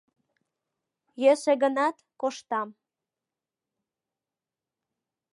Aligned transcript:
Йӧсӧ 1.21 1.53
гынат, 1.63 1.95
коштам. 2.21 2.69